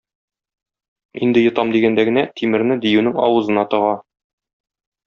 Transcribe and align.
Инде 1.27 1.43
йотам 1.43 1.75
дигәндә 1.75 2.07
генә, 2.09 2.25
тимерне 2.41 2.81
диюнең 2.87 3.23
авызына 3.29 3.71
тыга. 3.77 3.97